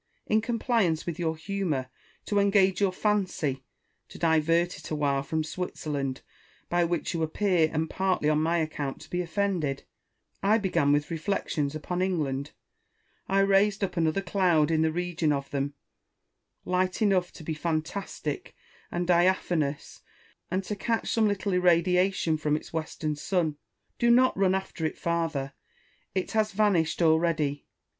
[0.25, 1.87] In compliance with your humour,
[2.25, 3.63] to engage your fancy,
[4.09, 6.21] to divert it awhile from Switzerland,
[6.69, 9.83] by which you appear and partly on my account to be offended,
[10.41, 12.49] I began with reflections upon England:
[13.27, 15.75] I raised up another cloud in the region of them,
[16.65, 18.55] light enough to be fantastic
[18.89, 20.01] and diaphanous,
[20.49, 23.57] and to catch some little irradiation from its western sun.
[23.99, 25.53] Do not run after it farther;
[26.15, 27.67] it has vanished already.